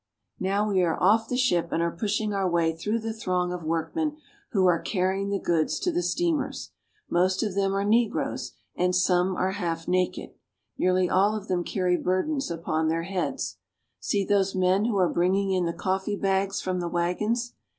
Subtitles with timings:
[0.39, 3.61] Now we are off the ship and are pushing our way through the throng of
[3.63, 4.17] workmen
[4.49, 6.71] who are carrying the goods to the steamers.
[7.07, 10.31] Most of them are negroes, and some are half naked.
[10.75, 13.57] Nearly all of them carry burdens upon their heads.
[13.99, 17.53] See those men who are bringing in the coffee bags from the wagons.